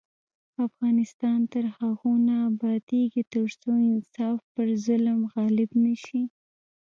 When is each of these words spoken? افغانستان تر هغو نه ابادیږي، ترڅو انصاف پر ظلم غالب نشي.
افغانستان 0.67 1.39
تر 1.53 1.63
هغو 1.77 2.11
نه 2.27 2.35
ابادیږي، 2.49 3.21
ترڅو 3.33 3.71
انصاف 3.89 4.39
پر 4.53 4.67
ظلم 4.85 5.19
غالب 5.33 5.69
نشي. 5.83 6.21